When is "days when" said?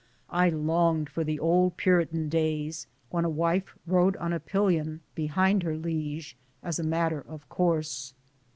2.27-3.23